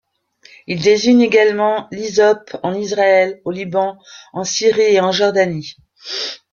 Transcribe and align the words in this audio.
Il 0.65 0.81
désigne 0.81 1.21
également 1.21 1.87
l'hysope 1.91 2.57
en 2.63 2.73
Israël, 2.73 3.39
au 3.45 3.51
Liban, 3.51 3.99
en 4.33 4.43
Syrie 4.43 4.81
et 4.95 4.99
en 4.99 5.11
Jordanie. 5.11 5.75